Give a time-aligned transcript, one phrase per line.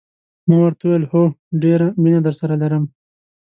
[0.47, 1.23] ما ورته وویل: هو،
[1.63, 2.83] ډېره مینه درسره لرم.